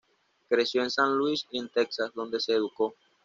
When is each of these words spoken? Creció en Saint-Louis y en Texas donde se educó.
Creció 0.49 0.81
en 0.81 0.89
Saint-Louis 0.89 1.45
y 1.51 1.59
en 1.59 1.69
Texas 1.69 2.11
donde 2.15 2.39
se 2.39 2.53
educó. 2.53 2.95